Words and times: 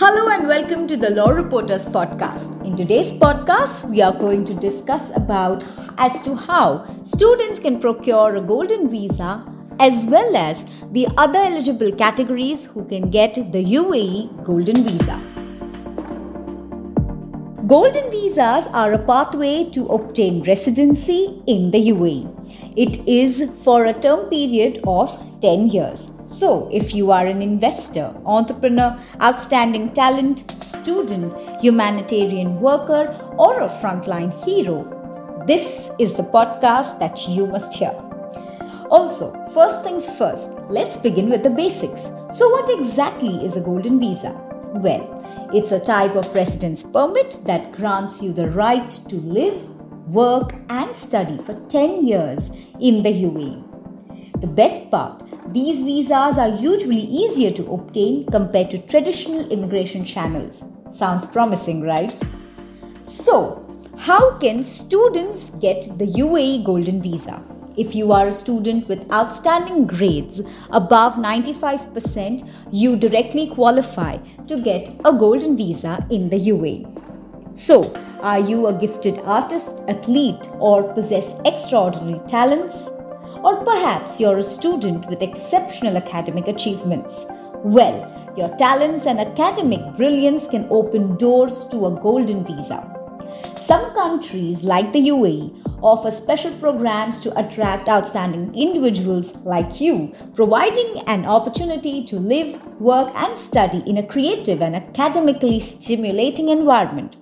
Hello 0.00 0.28
and 0.28 0.46
welcome 0.46 0.86
to 0.88 0.94
the 0.94 1.08
Law 1.08 1.30
Reporters 1.30 1.86
podcast. 1.86 2.62
In 2.66 2.76
today's 2.76 3.14
podcast, 3.14 3.88
we 3.88 4.02
are 4.02 4.12
going 4.12 4.44
to 4.44 4.52
discuss 4.52 5.10
about 5.16 5.64
as 5.96 6.20
to 6.24 6.34
how 6.34 6.84
students 7.02 7.58
can 7.58 7.80
procure 7.80 8.36
a 8.36 8.42
golden 8.42 8.90
visa 8.90 9.42
as 9.80 10.04
well 10.04 10.36
as 10.36 10.66
the 10.92 11.08
other 11.16 11.38
eligible 11.38 11.90
categories 11.92 12.66
who 12.66 12.84
can 12.84 13.08
get 13.08 13.36
the 13.36 13.64
UAE 13.64 14.44
golden 14.44 14.84
visa. 14.84 15.18
Golden 17.66 18.10
visas 18.10 18.66
are 18.74 18.92
a 18.92 18.98
pathway 18.98 19.64
to 19.70 19.86
obtain 19.86 20.42
residency 20.42 21.42
in 21.46 21.70
the 21.70 21.88
UAE. 21.88 22.30
It 22.76 22.98
is 23.08 23.48
for 23.64 23.86
a 23.86 23.94
term 23.94 24.28
period 24.28 24.78
of 24.86 25.18
10 25.40 25.68
years. 25.68 26.10
So, 26.24 26.68
if 26.72 26.94
you 26.94 27.10
are 27.10 27.26
an 27.26 27.42
investor, 27.42 28.14
entrepreneur, 28.24 28.98
outstanding 29.22 29.92
talent, 29.92 30.50
student, 30.62 31.32
humanitarian 31.60 32.60
worker, 32.60 33.14
or 33.38 33.60
a 33.60 33.68
frontline 33.68 34.32
hero, 34.44 34.92
this 35.46 35.90
is 35.98 36.14
the 36.14 36.24
podcast 36.24 36.98
that 36.98 37.28
you 37.28 37.46
must 37.46 37.74
hear. 37.74 37.94
Also, 38.90 39.32
first 39.52 39.82
things 39.82 40.08
first, 40.08 40.52
let's 40.68 40.96
begin 40.96 41.28
with 41.28 41.42
the 41.42 41.50
basics. 41.50 42.10
So, 42.30 42.48
what 42.50 42.70
exactly 42.78 43.44
is 43.44 43.56
a 43.56 43.60
golden 43.60 43.98
visa? 43.98 44.32
Well, 44.74 45.50
it's 45.52 45.72
a 45.72 45.80
type 45.80 46.14
of 46.16 46.32
residence 46.34 46.82
permit 46.82 47.38
that 47.44 47.72
grants 47.72 48.22
you 48.22 48.32
the 48.32 48.50
right 48.50 48.90
to 48.90 49.16
live, 49.16 49.70
work, 50.08 50.54
and 50.68 50.94
study 50.94 51.38
for 51.38 51.54
10 51.68 52.06
years 52.06 52.50
in 52.80 53.02
the 53.02 53.10
UAE. 53.10 54.40
The 54.40 54.46
best 54.46 54.90
part 54.90 55.22
these 55.52 55.82
visas 55.82 56.38
are 56.38 56.48
usually 56.48 57.00
easier 57.00 57.50
to 57.52 57.72
obtain 57.72 58.26
compared 58.26 58.70
to 58.70 58.78
traditional 58.78 59.50
immigration 59.50 60.04
channels. 60.04 60.62
Sounds 60.90 61.26
promising, 61.26 61.82
right? 61.82 62.16
So, 63.02 63.62
how 63.96 64.38
can 64.38 64.62
students 64.62 65.50
get 65.50 65.82
the 65.98 66.06
UAE 66.06 66.64
Golden 66.64 67.00
Visa? 67.02 67.42
If 67.76 67.94
you 67.94 68.12
are 68.12 68.28
a 68.28 68.32
student 68.32 68.88
with 68.88 69.10
outstanding 69.12 69.86
grades 69.86 70.40
above 70.70 71.14
95%, 71.14 72.48
you 72.72 72.96
directly 72.96 73.48
qualify 73.48 74.16
to 74.48 74.58
get 74.58 74.88
a 75.04 75.12
golden 75.12 75.56
visa 75.56 76.06
in 76.10 76.30
the 76.30 76.38
UAE. 76.38 76.86
So, 77.54 77.92
are 78.22 78.38
you 78.38 78.66
a 78.66 78.72
gifted 78.72 79.18
artist, 79.20 79.82
athlete, 79.88 80.40
or 80.58 80.94
possess 80.94 81.34
extraordinary 81.44 82.20
talents? 82.26 82.90
Or 83.46 83.64
perhaps 83.64 84.18
you're 84.18 84.38
a 84.38 84.42
student 84.42 85.08
with 85.08 85.22
exceptional 85.22 85.96
academic 85.96 86.48
achievements. 86.48 87.26
Well, 87.62 88.34
your 88.36 88.48
talents 88.56 89.06
and 89.06 89.20
academic 89.20 89.94
brilliance 89.96 90.48
can 90.48 90.66
open 90.68 91.16
doors 91.16 91.64
to 91.66 91.86
a 91.86 91.92
golden 91.92 92.44
visa. 92.44 92.80
Some 93.54 93.94
countries, 93.94 94.64
like 94.64 94.90
the 94.92 95.10
UAE, 95.10 95.78
offer 95.80 96.10
special 96.10 96.50
programs 96.54 97.20
to 97.20 97.38
attract 97.38 97.88
outstanding 97.88 98.52
individuals 98.52 99.36
like 99.44 99.80
you, 99.80 100.12
providing 100.34 101.04
an 101.06 101.24
opportunity 101.24 102.04
to 102.06 102.18
live, 102.18 102.60
work, 102.80 103.12
and 103.14 103.36
study 103.36 103.84
in 103.86 103.98
a 103.98 104.06
creative 104.08 104.60
and 104.60 104.74
academically 104.74 105.60
stimulating 105.60 106.48
environment. 106.48 107.14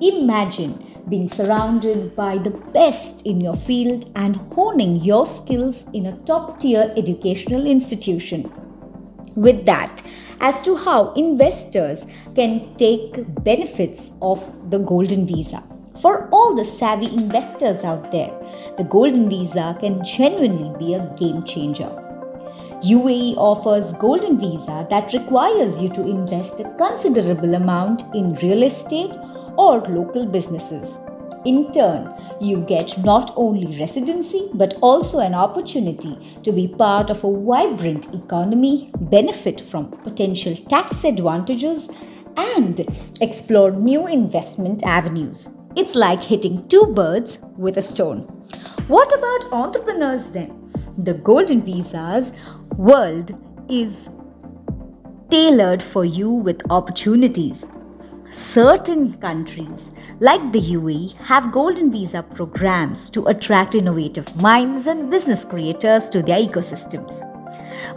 Imagine 0.00 0.78
being 1.10 1.28
surrounded 1.28 2.14
by 2.16 2.38
the 2.38 2.50
best 2.50 3.26
in 3.26 3.40
your 3.40 3.56
field 3.56 4.10
and 4.14 4.36
honing 4.54 4.96
your 4.96 5.26
skills 5.26 5.84
in 5.92 6.06
a 6.06 6.16
top 6.18 6.60
tier 6.60 6.92
educational 6.96 7.66
institution. 7.66 8.50
With 9.34 9.66
that, 9.66 10.02
as 10.40 10.62
to 10.62 10.76
how 10.76 11.12
investors 11.12 12.06
can 12.34 12.74
take 12.76 13.22
benefits 13.44 14.12
of 14.22 14.40
the 14.70 14.78
Golden 14.78 15.26
Visa. 15.26 15.62
For 16.00 16.28
all 16.30 16.54
the 16.54 16.64
savvy 16.64 17.12
investors 17.12 17.84
out 17.84 18.10
there, 18.10 18.30
the 18.78 18.84
Golden 18.84 19.28
Visa 19.28 19.76
can 19.80 20.02
genuinely 20.02 20.72
be 20.78 20.94
a 20.94 21.14
game 21.18 21.42
changer. 21.42 21.90
UAE 22.82 23.36
offers 23.36 23.92
Golden 23.92 24.40
Visa 24.40 24.86
that 24.88 25.12
requires 25.12 25.82
you 25.82 25.90
to 25.90 26.00
invest 26.00 26.60
a 26.60 26.74
considerable 26.78 27.54
amount 27.54 28.04
in 28.14 28.34
real 28.36 28.62
estate 28.62 29.12
or 29.56 29.80
local 29.82 30.26
businesses. 30.26 30.96
In 31.46 31.72
turn, 31.72 32.14
you 32.38 32.58
get 32.68 33.02
not 33.02 33.32
only 33.34 33.78
residency 33.78 34.50
but 34.52 34.74
also 34.82 35.20
an 35.20 35.34
opportunity 35.34 36.18
to 36.42 36.52
be 36.52 36.68
part 36.68 37.08
of 37.08 37.24
a 37.24 37.32
vibrant 37.32 38.12
economy, 38.14 38.90
benefit 39.00 39.58
from 39.58 39.90
potential 40.02 40.54
tax 40.54 41.02
advantages, 41.04 41.88
and 42.36 42.80
explore 43.22 43.70
new 43.70 44.06
investment 44.06 44.82
avenues. 44.84 45.48
It's 45.76 45.94
like 45.94 46.22
hitting 46.22 46.68
two 46.68 46.92
birds 46.94 47.38
with 47.56 47.78
a 47.78 47.82
stone. 47.82 48.22
What 48.88 49.10
about 49.16 49.52
entrepreneurs 49.52 50.26
then? 50.32 50.70
The 50.98 51.14
Golden 51.14 51.62
Visas 51.62 52.32
world 52.76 53.32
is 53.70 54.10
tailored 55.30 55.82
for 55.82 56.04
you 56.04 56.30
with 56.30 56.60
opportunities 56.70 57.64
Certain 58.32 59.14
countries, 59.14 59.90
like 60.20 60.52
the 60.52 60.60
UAE, 60.60 61.14
have 61.14 61.50
golden 61.50 61.90
visa 61.90 62.22
programs 62.22 63.10
to 63.10 63.26
attract 63.26 63.74
innovative 63.74 64.40
minds 64.40 64.86
and 64.86 65.10
business 65.10 65.44
creators 65.44 66.08
to 66.10 66.22
their 66.22 66.38
ecosystems. 66.38 67.26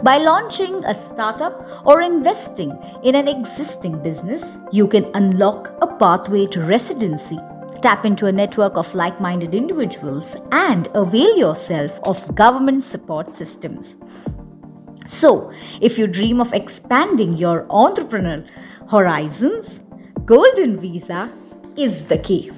By 0.02 0.18
launching 0.18 0.84
a 0.86 0.92
startup 0.92 1.86
or 1.86 2.00
investing 2.00 2.76
in 3.04 3.14
an 3.14 3.28
existing 3.28 4.02
business, 4.02 4.56
you 4.72 4.88
can 4.88 5.08
unlock 5.14 5.72
a 5.80 5.86
pathway 5.86 6.46
to 6.46 6.62
residency, 6.62 7.38
tap 7.80 8.04
into 8.04 8.26
a 8.26 8.32
network 8.32 8.76
of 8.76 8.92
like 8.92 9.20
minded 9.20 9.54
individuals, 9.54 10.36
and 10.50 10.88
avail 10.94 11.36
yourself 11.36 12.00
of 12.08 12.34
government 12.34 12.82
support 12.82 13.36
systems. 13.36 13.96
So, 15.06 15.52
if 15.80 15.96
you 15.96 16.08
dream 16.08 16.40
of 16.40 16.52
expanding 16.52 17.36
your 17.36 17.66
entrepreneurial 17.66 18.50
horizons, 18.90 19.80
Golden 20.24 20.78
Visa 20.78 21.30
is 21.76 22.06
the 22.06 22.16
key. 22.16 22.50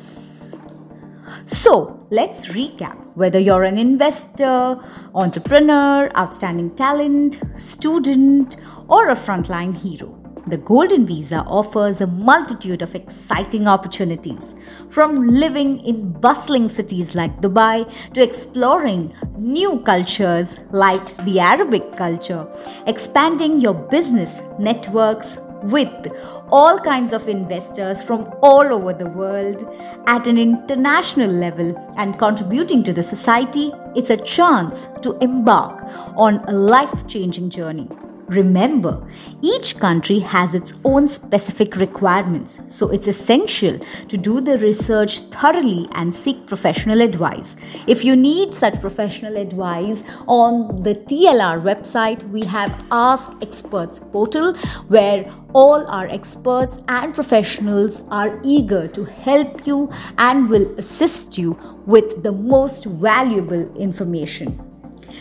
So, 1.46 2.06
let's 2.10 2.46
recap. 2.50 2.96
Whether 3.16 3.40
you're 3.40 3.64
an 3.64 3.76
investor, 3.76 4.78
entrepreneur, 5.16 6.08
outstanding 6.16 6.76
talent, 6.76 7.42
student, 7.56 8.56
or 8.86 9.08
a 9.08 9.16
frontline 9.16 9.74
hero, 9.74 10.16
the 10.46 10.58
Golden 10.58 11.08
Visa 11.08 11.38
offers 11.38 12.00
a 12.00 12.06
multitude 12.06 12.82
of 12.82 12.94
exciting 12.94 13.66
opportunities. 13.66 14.54
From 14.88 15.26
living 15.26 15.80
in 15.80 16.12
bustling 16.12 16.68
cities 16.68 17.16
like 17.16 17.40
Dubai 17.40 17.90
to 18.12 18.22
exploring 18.22 19.12
new 19.36 19.80
cultures 19.80 20.60
like 20.70 21.16
the 21.24 21.40
Arabic 21.40 21.96
culture, 21.96 22.46
expanding 22.86 23.60
your 23.60 23.74
business 23.74 24.40
networks 24.60 25.38
with 25.62 26.12
all 26.50 26.78
kinds 26.78 27.12
of 27.12 27.28
investors 27.28 28.02
from 28.02 28.32
all 28.42 28.72
over 28.72 28.92
the 28.92 29.08
world 29.08 29.62
at 30.06 30.26
an 30.26 30.38
international 30.38 31.30
level 31.30 31.76
and 31.96 32.18
contributing 32.18 32.82
to 32.84 32.92
the 32.92 33.02
society, 33.02 33.72
it's 33.94 34.10
a 34.10 34.16
chance 34.16 34.86
to 35.02 35.12
embark 35.20 35.82
on 36.16 36.36
a 36.48 36.52
life 36.52 37.06
changing 37.06 37.50
journey. 37.50 37.88
Remember, 38.28 39.06
each 39.40 39.78
country 39.78 40.18
has 40.18 40.52
its 40.52 40.74
own 40.84 41.06
specific 41.06 41.76
requirements, 41.76 42.58
so 42.68 42.90
it's 42.90 43.06
essential 43.06 43.78
to 44.08 44.16
do 44.16 44.40
the 44.40 44.58
research 44.58 45.20
thoroughly 45.20 45.86
and 45.92 46.12
seek 46.12 46.44
professional 46.46 47.02
advice. 47.02 47.54
If 47.86 48.04
you 48.04 48.16
need 48.16 48.52
such 48.52 48.80
professional 48.80 49.36
advice, 49.36 50.02
on 50.26 50.82
the 50.82 50.94
TLR 50.94 51.62
website, 51.62 52.28
we 52.30 52.44
have 52.46 52.84
Ask 52.90 53.32
Experts 53.42 54.00
portal 54.00 54.54
where 54.88 55.32
all 55.52 55.86
our 55.86 56.08
experts 56.08 56.80
and 56.88 57.14
professionals 57.14 58.02
are 58.08 58.40
eager 58.42 58.88
to 58.88 59.04
help 59.04 59.66
you 59.68 59.88
and 60.18 60.50
will 60.50 60.68
assist 60.78 61.38
you 61.38 61.56
with 61.86 62.24
the 62.24 62.32
most 62.32 62.86
valuable 62.86 63.72
information. 63.76 64.60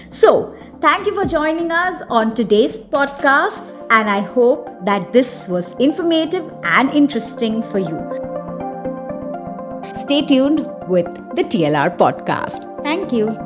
So, 0.10 0.56
Thank 0.82 1.08
you 1.08 1.14
for 1.16 1.26
joining 1.26 1.72
us 1.72 2.02
on 2.10 2.36
today's 2.36 2.78
podcast, 2.78 3.68
and 3.90 4.10
I 4.10 4.20
hope 4.22 4.70
that 4.86 5.14
this 5.14 5.48
was 5.48 5.74
informative 5.80 6.44
and 6.64 6.90
interesting 6.92 7.64
for 7.64 7.80
you. 7.80 7.98
Stay 9.94 10.22
tuned 10.22 10.66
with 10.88 11.06
the 11.36 11.44
TLR 11.44 11.98
podcast. 11.98 12.84
Thank 12.84 13.12
you. 13.14 13.45